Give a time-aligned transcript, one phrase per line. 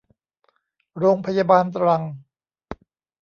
[0.97, 2.03] โรงพยาบาลตรัง